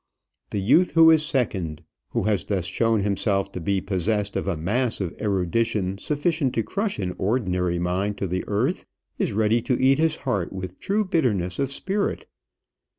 [0.49, 4.57] The youth who is second, who has thus shown himself to be possessed of a
[4.57, 8.87] mass of erudition sufficient to crush an ordinary mind to the earth,
[9.19, 12.25] is ready to eat his heart with true bitterness of spirit.